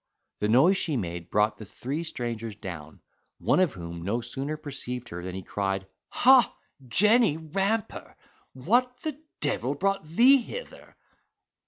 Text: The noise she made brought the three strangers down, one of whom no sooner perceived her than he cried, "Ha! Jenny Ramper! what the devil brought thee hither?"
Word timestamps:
The 0.39 0.47
noise 0.49 0.77
she 0.77 0.97
made 0.97 1.29
brought 1.29 1.57
the 1.59 1.65
three 1.65 2.03
strangers 2.03 2.55
down, 2.55 3.01
one 3.37 3.59
of 3.59 3.73
whom 3.73 4.01
no 4.01 4.19
sooner 4.19 4.57
perceived 4.57 5.09
her 5.09 5.23
than 5.23 5.35
he 5.35 5.43
cried, 5.43 5.85
"Ha! 6.09 6.57
Jenny 6.87 7.37
Ramper! 7.37 8.15
what 8.53 9.01
the 9.01 9.21
devil 9.41 9.75
brought 9.75 10.03
thee 10.03 10.37
hither?" 10.37 10.95